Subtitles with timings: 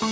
[0.00, 0.08] 总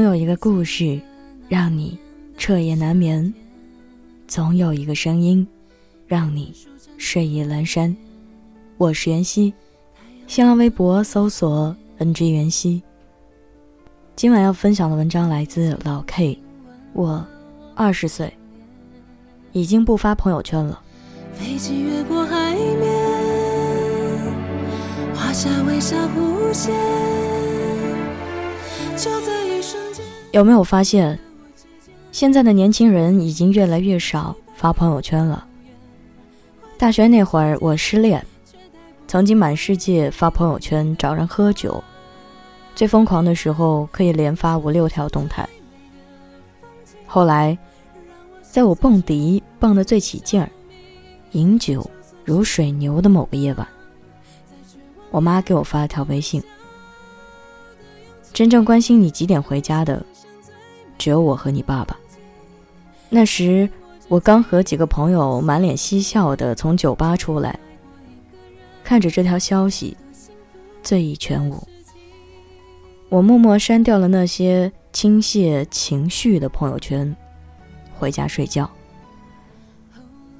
[0.00, 0.98] 有一个故事，
[1.46, 1.98] 让你
[2.38, 3.30] 彻夜难眠；
[4.26, 5.46] 总有一个声音，
[6.06, 6.54] 让你
[6.96, 7.94] 睡意阑珊。
[8.78, 9.52] 我是袁熙，
[10.26, 12.82] 新浪微博搜索 “ng 袁熙”。
[14.16, 16.38] 今晚要分享的文章来自老 K。
[16.92, 17.26] 我
[17.74, 18.32] 二十岁，
[19.50, 20.80] 已经不发朋友圈了。
[21.32, 22.92] 飞机越过海面，
[25.16, 26.72] 画下微笑弧线。
[28.96, 29.32] 就在
[30.30, 31.18] 有没有发现，
[32.12, 35.44] 现在的年轻人已经越来越少发朋友圈了？
[36.78, 38.24] 大学那会儿，我失恋，
[39.08, 41.82] 曾经满世界发朋友圈找人喝酒，
[42.74, 45.48] 最疯狂的时候可以连发五六条动态。
[47.06, 47.56] 后来，
[48.42, 50.50] 在我蹦迪蹦得最起劲儿，
[51.32, 51.88] 饮酒
[52.24, 53.66] 如水牛的某个夜晚，
[55.10, 56.42] 我妈给我发了条微信
[58.34, 60.04] ：“真正关心你几点回家的。”
[60.98, 61.96] 只有我和你爸爸。
[63.10, 63.68] 那时，
[64.08, 67.58] 我刚和几个朋友满脸嬉笑的从酒吧出来，
[68.82, 69.96] 看着这条消息，
[70.82, 71.62] 醉意全无。
[73.14, 77.14] 我默默删掉了那些倾泻情绪的朋友圈，
[77.96, 78.68] 回家睡觉。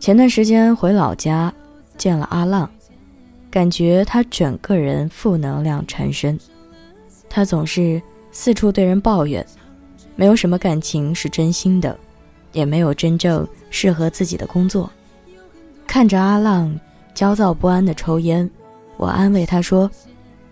[0.01, 1.55] 前段时间回老家
[1.97, 2.69] 见了阿浪，
[3.49, 6.37] 感觉他整个人负能量缠身，
[7.31, 9.47] 他总是四处对人抱怨。
[10.17, 11.97] 没有什么感情是真心的，
[12.51, 14.91] 也没有真正适合自己的工作。
[15.87, 16.77] 看着阿浪
[17.15, 18.51] 焦躁不安的抽烟，
[18.97, 19.89] 我安慰他说：“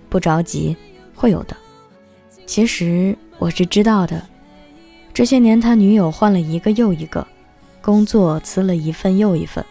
[0.09, 0.77] 不着急，
[1.17, 1.57] 会有的。”
[2.53, 4.23] 其实我是知道的，
[5.15, 7.27] 这些年他女友换了一个又一个，
[7.81, 9.65] 工作辞了一份又一份。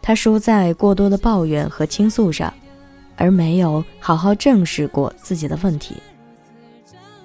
[0.00, 2.54] 他输在过多的抱怨和倾诉上，
[3.16, 5.96] 而没有好好正视过自己的问题。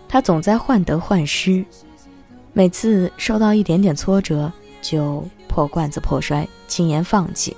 [0.07, 1.63] 他总在患得患失，
[2.53, 4.51] 每次受到一点点挫折
[4.81, 7.55] 就破罐子破摔，轻言放弃。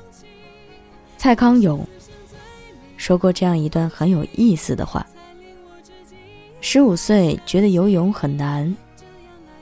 [1.18, 1.88] 蔡康永
[2.98, 5.08] 说过这样一段很有意思的话：
[6.68, 8.76] 十五岁觉得游泳很难，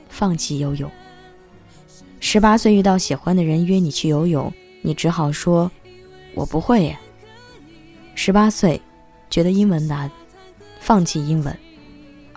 [0.08, 0.88] 放弃游泳；
[2.18, 4.50] 十八岁遇到喜欢的人约你去游泳，
[4.80, 5.70] 你只好说
[6.34, 6.98] ：“我不会。”呀。
[8.14, 8.80] 十八岁
[9.28, 10.10] 觉得英文难，
[10.80, 11.54] 放弃英文。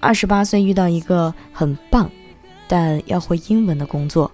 [0.01, 2.11] 二十八岁遇到一个很棒，
[2.67, 4.29] 但要会英文的工作，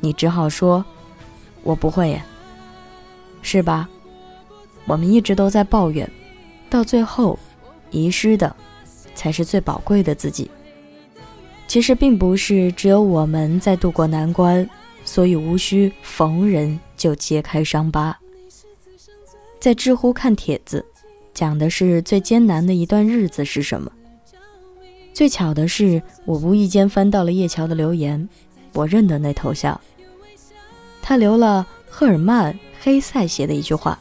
[0.00, 0.84] 你只好说
[1.64, 2.22] ：“我不会呀。”
[3.40, 3.88] 是吧？
[4.84, 6.08] 我们一直都在抱怨，
[6.68, 7.38] 到最后，
[7.90, 8.54] 遗失的
[9.20, 10.50] 才是最宝贵的自己。
[11.68, 14.66] 其实并不是只有我们在度过难关，
[15.04, 18.18] 所以无需逢人就揭开伤疤。
[19.60, 20.82] 在知乎看帖子，
[21.34, 23.92] 讲的是最艰难的一段日子是什么？
[25.12, 28.26] 最巧的是，我无意间翻到了叶乔的留言，
[28.72, 29.78] 我认得那头像。
[31.02, 34.00] 他留了赫尔曼·黑塞写的一句话：“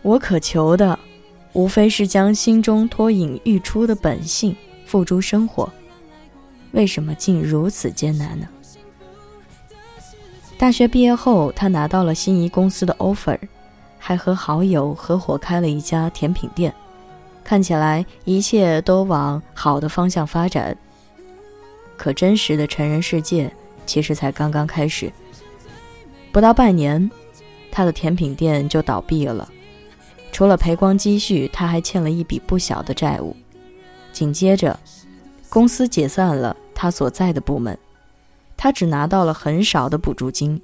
[0.00, 0.98] 我渴求的，
[1.58, 4.54] 无非是将心中脱颖欲出的本性
[4.86, 5.68] 付诸生活，
[6.70, 8.46] 为什么竟如此艰难呢？”
[10.56, 13.36] 大学毕业后，他拿到了心仪公司的 offer，
[13.98, 16.72] 还和好友合伙开了一家甜品店。
[17.42, 20.76] 看起来一切都往好的方向发展，
[21.96, 23.52] 可真实的成人世界
[23.84, 25.12] 其实才刚刚开始。
[26.30, 27.10] 不到半年，
[27.72, 29.50] 他的甜品店就倒闭了，
[30.30, 33.36] 除了赔光积蓄，他还欠了一笔不小的债务。
[34.12, 34.78] 紧接着，
[35.48, 37.76] 公司解散了他所在的部门，
[38.56, 40.60] 他只拿到了很少的补助金。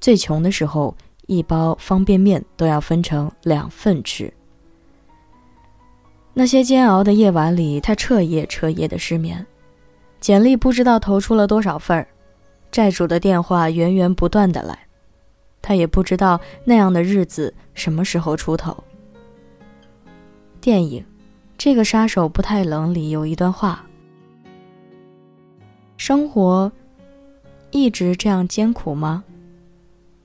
[0.00, 0.94] 最穷的时候，
[1.26, 4.32] 一包方便面都要分成两份吃。
[6.34, 9.46] 那些煎熬的夜晚里，他彻夜彻夜的失眠，
[10.20, 12.06] 简历不知道投出了多少份儿，
[12.70, 14.83] 债主的电话源源不断的来，
[15.66, 18.84] 他也不知道那样的日子什么时候出头。
[20.60, 21.00] 电影
[21.56, 23.86] 《这个杀手不太冷》里有一段话
[25.96, 26.70] ：“生活
[27.70, 29.24] 一直这样艰苦吗？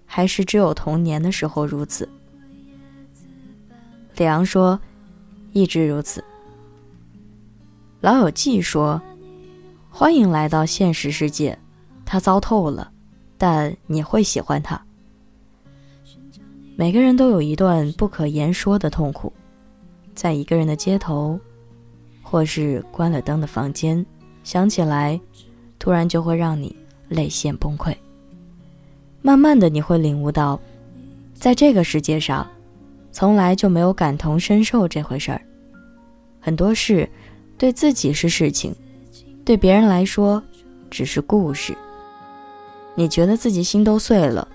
[0.05, 2.09] 还是只有童年的时候如此？”
[4.17, 4.77] 李昂说。
[5.51, 6.23] 一直如此。
[8.01, 9.01] 老友记说
[9.89, 11.57] ：“欢迎来到现实世界，
[12.05, 12.91] 他糟透了，
[13.35, 14.79] 但你会喜欢他。”
[16.79, 19.33] 每个人都有一段不可言说的痛苦，
[20.15, 21.37] 在一个人的街头，
[22.23, 24.05] 或是关了灯的房间，
[24.45, 25.19] 想起来，
[25.77, 26.73] 突然就会让你
[27.09, 27.93] 泪腺崩溃。
[29.21, 30.57] 慢慢的，你会领悟到，
[31.33, 32.49] 在这个世界上，
[33.11, 35.41] 从来就没有感同身受这回事儿。
[36.39, 37.09] 很多事，
[37.57, 38.73] 对自己是事情，
[39.43, 40.41] 对别人来说，
[40.89, 41.77] 只是故事。
[42.95, 44.47] 你觉得自己心都碎了，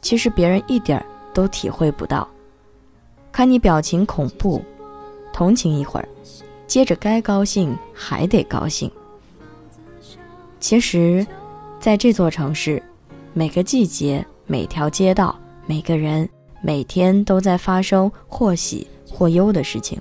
[0.00, 1.04] 其实别人一点儿
[1.36, 2.26] 都体会不到。
[3.30, 4.64] 看你表情恐怖，
[5.34, 6.08] 同情一会儿，
[6.66, 8.90] 接着该高兴还得高兴。
[10.58, 11.26] 其实，
[11.78, 12.82] 在这座城市，
[13.34, 16.26] 每个季节、每条街道、每个人，
[16.62, 20.00] 每天都在发生或喜或忧的事情。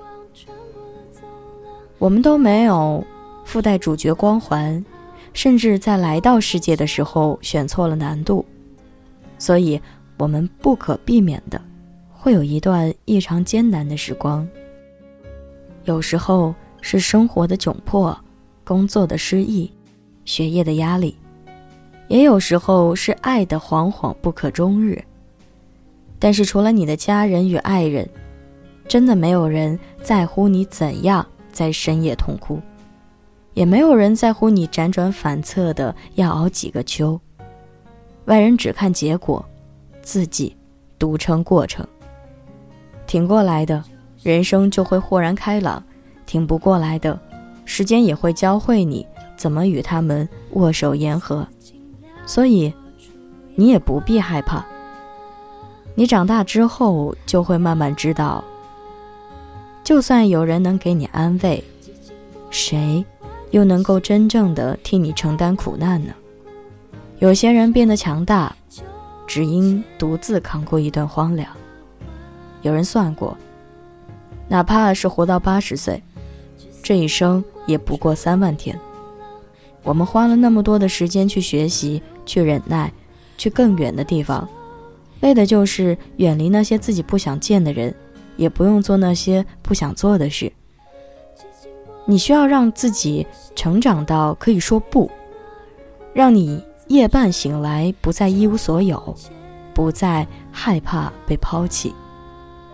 [1.99, 3.03] 我们都没有
[3.43, 4.83] 附带主角光环。
[5.33, 8.45] 甚至在来到世界的时候选错了难度，
[9.37, 9.81] 所以
[10.17, 11.61] 我们不可避免的
[12.11, 14.47] 会有一段异常艰难的时光。
[15.83, 18.17] 有时候是生活的窘迫，
[18.63, 19.71] 工作的失意，
[20.23, 21.13] 学业的压力；
[22.07, 25.03] 也有时候是爱的惶惶不可终日。
[26.17, 28.09] 但是除了你的家人与爱人，
[28.87, 32.59] 真的没有人在乎你怎样在深夜痛哭。
[33.53, 37.19] 也没有人在乎你辗转反侧的要熬几个秋。
[38.25, 39.45] 外人只看结果，
[40.05, 40.55] 自己
[40.97, 41.85] 独撑过程。
[43.05, 43.83] 挺过来的，
[44.23, 45.81] 人生就会豁然开朗；
[46.25, 47.19] 挺不过来的，
[47.65, 49.05] 时间也会教会你
[49.35, 51.45] 怎么与他们握手言和。
[52.25, 52.73] 所以，
[53.55, 54.65] 你也不必害怕。
[55.95, 58.43] 你长大之后，就会慢慢知道，
[59.83, 61.63] 就算有人能给你安慰，
[62.49, 63.03] 谁？
[63.51, 66.13] 又能够真正的替你承担苦难呢？
[67.19, 68.53] 有些人变得强大，
[69.27, 71.49] 只因独自扛过一段荒凉。
[72.61, 73.37] 有人算过，
[74.47, 76.01] 哪怕是活到八十岁，
[76.81, 78.79] 这一生也不过三万天。
[79.83, 82.91] 我们花了那么多的时间去学习、去忍耐、
[83.37, 84.47] 去更远的地方，
[85.21, 87.93] 为的就是远离那些自己不想见的人，
[88.35, 90.51] 也不用做那些不想做的事。
[92.05, 93.25] 你需要让自己
[93.55, 95.09] 成长到可以说不，
[96.13, 99.15] 让你夜半醒来不再一无所有，
[99.73, 101.93] 不再害怕被抛弃。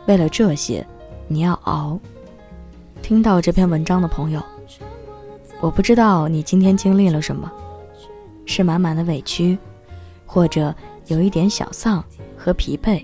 [0.05, 0.85] 为了这些，
[1.27, 1.97] 你要熬。
[3.01, 4.43] 听到这篇文章的朋友，
[5.59, 7.51] 我不知道你今天经历了什么，
[8.45, 9.57] 是满满的委屈，
[10.25, 10.75] 或者
[11.07, 12.03] 有一点小丧
[12.37, 13.03] 和疲惫。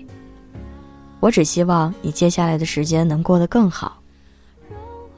[1.20, 3.98] 我只希望你接下来的时间能过得更好。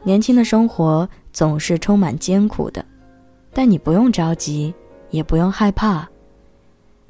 [0.02, 2.82] 年轻的生活总是充满艰苦的，
[3.52, 4.72] 但你不用着急，
[5.10, 6.08] 也不用害怕。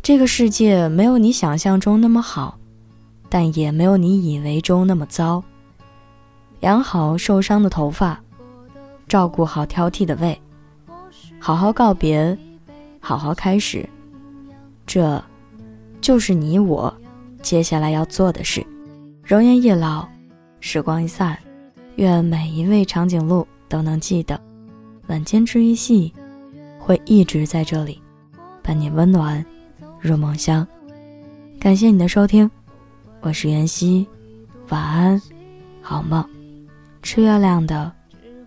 [0.02, 2.58] 这个世界没有你想象中那么好，
[3.29, 5.43] 但也没有你以为中那么糟。
[6.61, 8.20] 养好受伤的头发，
[9.08, 10.41] 照顾好挑剔的胃，
[11.38, 12.37] 好好告别，
[13.00, 13.88] 好好开始，
[14.87, 15.23] 这，
[16.00, 16.94] 就是你我
[17.43, 18.67] 接下来要做的事。
[19.25, 20.08] 容颜易老，
[20.61, 21.38] 时光一散。
[21.97, 24.41] 愿每一位长颈鹿都能记得，
[25.08, 26.12] 晚间治愈系
[26.81, 28.03] 会一直在这里，
[28.62, 29.44] 伴你温暖
[30.00, 30.67] 入梦乡。
[31.61, 32.50] 感谢你的收听，
[33.21, 34.09] 我是袁熙，
[34.71, 35.23] 晚安，
[35.82, 36.25] 好梦。
[37.03, 37.93] 吃月亮的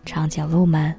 [0.03, 0.93] 长颈鹿们，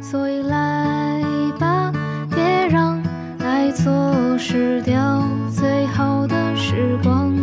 [0.00, 1.22] 所以来
[1.58, 1.92] 吧，
[2.30, 3.02] 别让
[3.38, 7.34] 爱错失掉最好的时光，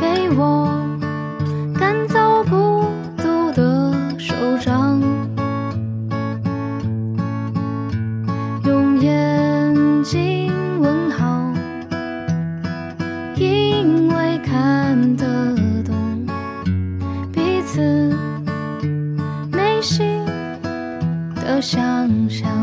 [0.00, 0.86] 给我
[1.78, 2.84] 赶走孤
[3.16, 4.87] 独的手掌。
[13.40, 15.54] 因为看得
[15.84, 16.26] 懂
[17.32, 17.80] 彼此
[19.52, 20.24] 内心
[21.36, 21.78] 的想
[22.28, 22.57] 象。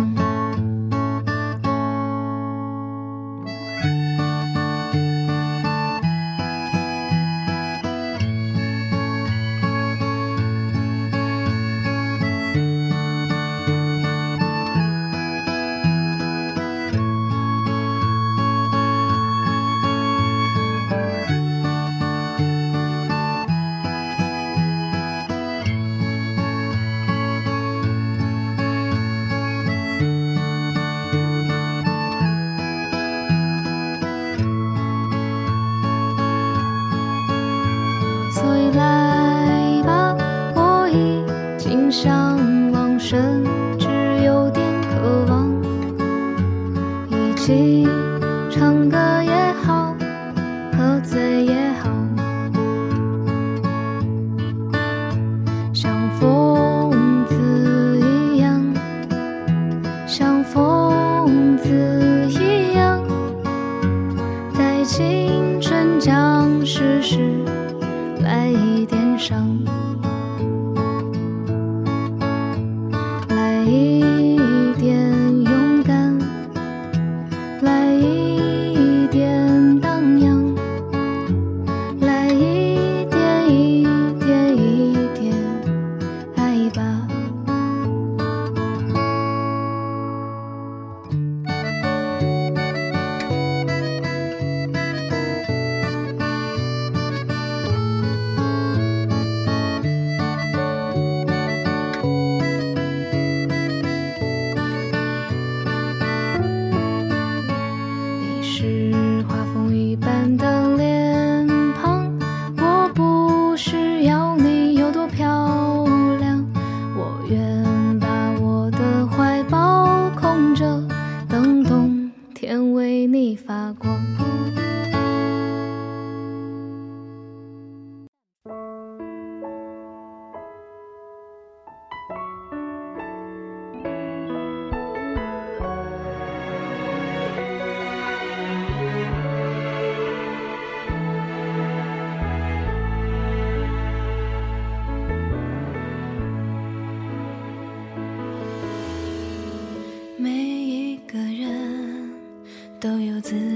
[48.90, 49.35] 个眼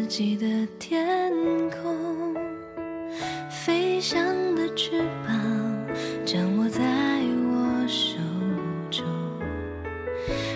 [0.10, 1.32] 自己的天
[1.70, 2.36] 空
[3.48, 4.20] 飞翔
[4.56, 5.40] 的翅膀
[6.26, 6.82] 掌握在
[7.52, 8.18] 我手
[8.90, 9.06] 中。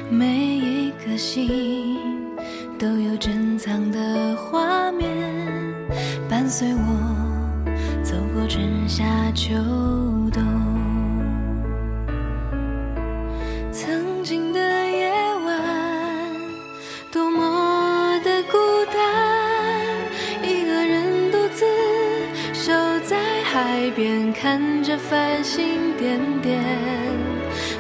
[0.10, 2.00] 每一颗心
[2.79, 5.07] 都有珍藏的画面
[6.27, 9.05] 伴随我走过春夏
[9.36, 9.53] 秋
[10.33, 10.73] 冬。
[25.13, 26.60] 繁星点点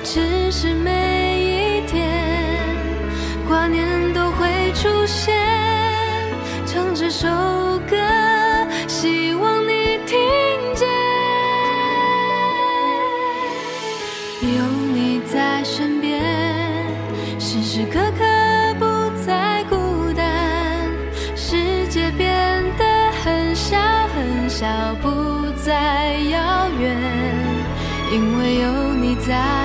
[0.03, 2.07] 只是每一天
[3.47, 5.33] 挂念都会出现
[6.67, 7.27] 唱这首
[29.25, 29.62] 在。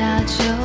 [0.00, 0.59] 假装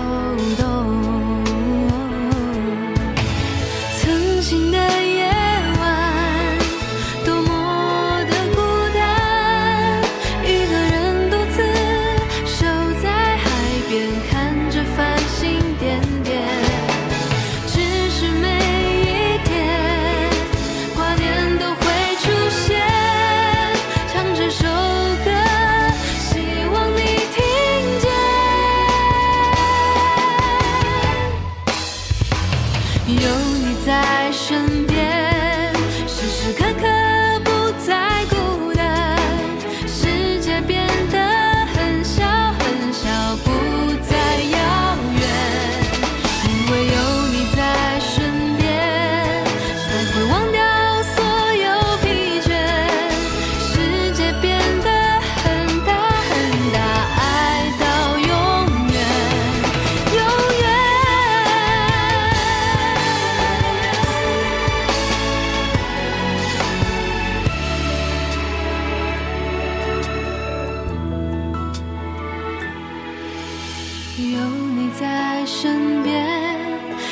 [74.17, 76.25] 有你在身边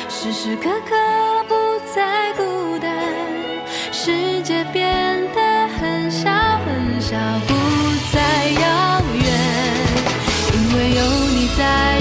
[0.08, 0.96] 时时刻刻
[1.46, 1.54] 不
[1.94, 2.90] 再孤单
[3.92, 6.30] 世界变得很小
[6.64, 7.14] 很小
[7.46, 7.54] 不
[8.10, 9.24] 再遥远
[10.54, 11.93] 因为有你在